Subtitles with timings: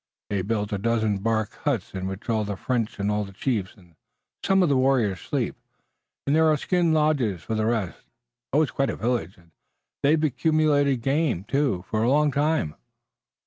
[0.31, 3.93] They've built a dozen bark huts in which all the French, all the chiefs and
[4.43, 5.55] some of the warriors sleep,
[6.25, 8.01] and there are skin lodges for the rest.
[8.51, 9.37] Oh, it's quite a village!
[9.37, 9.51] And
[10.01, 12.73] they've accumulated game, too, for a long time."